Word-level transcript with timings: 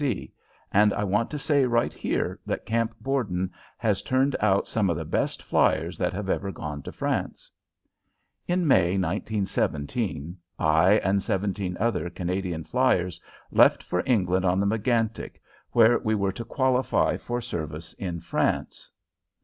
F. 0.03 0.07
C., 0.07 0.33
and 0.71 0.93
I 0.93 1.03
want 1.03 1.29
to 1.29 1.37
say 1.37 1.63
right 1.63 1.93
here 1.93 2.39
that 2.47 2.65
Camp 2.65 2.95
Borden 2.99 3.51
has 3.77 4.01
turned 4.01 4.35
out 4.39 4.67
some 4.67 4.89
of 4.89 4.97
the 4.97 5.05
best 5.05 5.43
fliers 5.43 5.95
that 5.99 6.11
have 6.11 6.27
ever 6.27 6.51
gone 6.51 6.81
to 6.81 6.91
France. 6.91 7.51
In 8.47 8.65
May, 8.67 8.97
1917, 8.97 10.37
I 10.57 10.93
and 10.93 11.21
seventeen 11.21 11.77
other 11.79 12.09
Canadian 12.09 12.63
fliers 12.63 13.21
left 13.51 13.83
for 13.83 14.01
England 14.07 14.43
on 14.43 14.59
the 14.59 14.65
Megantic, 14.65 15.39
where 15.71 15.99
we 15.99 16.15
were 16.15 16.31
to 16.31 16.45
qualify 16.45 17.15
for 17.17 17.39
service 17.39 17.93
in 17.93 18.21
France. 18.21 18.89